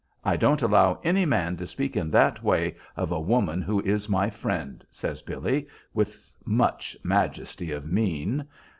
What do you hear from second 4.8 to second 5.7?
says Billy,